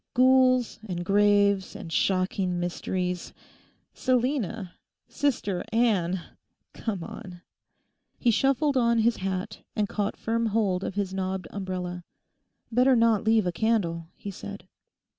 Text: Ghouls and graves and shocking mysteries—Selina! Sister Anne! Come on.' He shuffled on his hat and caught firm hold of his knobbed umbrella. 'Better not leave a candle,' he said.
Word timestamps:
Ghouls 0.15 0.79
and 0.89 1.05
graves 1.05 1.75
and 1.75 1.93
shocking 1.93 2.59
mysteries—Selina! 2.59 4.73
Sister 5.07 5.63
Anne! 5.71 6.19
Come 6.73 7.03
on.' 7.03 7.43
He 8.17 8.31
shuffled 8.31 8.77
on 8.77 8.97
his 8.97 9.17
hat 9.17 9.59
and 9.75 9.87
caught 9.87 10.17
firm 10.17 10.47
hold 10.47 10.83
of 10.83 10.95
his 10.95 11.13
knobbed 11.13 11.47
umbrella. 11.51 12.03
'Better 12.71 12.95
not 12.95 13.23
leave 13.23 13.45
a 13.45 13.51
candle,' 13.51 14.07
he 14.15 14.31
said. 14.31 14.67